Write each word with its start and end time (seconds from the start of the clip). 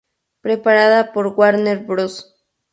Preparada 0.41 1.13
por 1.13 1.27
Warner 1.27 1.85
Bros. 1.85 2.35